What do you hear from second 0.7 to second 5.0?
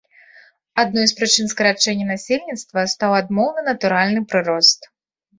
Адной з прычын скарачэння насельніцтва стаў адмоўны натуральны прырост.